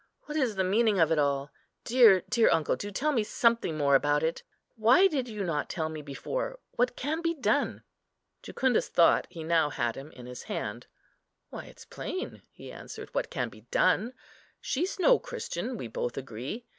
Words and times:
"What 0.23 0.35
is 0.35 0.55
the 0.55 0.63
meaning 0.63 0.99
of 0.99 1.11
it 1.11 1.19
all? 1.19 1.51
dear, 1.83 2.23
dear 2.27 2.49
uncle, 2.49 2.75
do 2.75 2.89
tell 2.89 3.11
me 3.11 3.23
something 3.23 3.77
more 3.77 3.93
about 3.93 4.23
it. 4.23 4.41
Why 4.75 5.05
did 5.05 5.27
you 5.29 5.43
not 5.43 5.69
tell 5.69 5.89
me 5.89 6.01
before? 6.01 6.57
What 6.71 6.95
can 6.95 7.21
be 7.21 7.35
done?" 7.35 7.83
Jucundus 8.41 8.87
thought 8.87 9.27
he 9.29 9.43
now 9.43 9.69
had 9.69 9.95
him 9.95 10.11
in 10.13 10.25
his 10.25 10.41
hand. 10.41 10.87
"Why, 11.51 11.65
it's 11.65 11.85
plain," 11.85 12.41
he 12.51 12.71
answered, 12.71 13.09
"what 13.13 13.29
can 13.29 13.49
be 13.49 13.61
done. 13.69 14.13
She's 14.59 14.97
no 14.97 15.19
Christian, 15.19 15.77
we 15.77 15.87
both 15.87 16.17
agree. 16.17 16.65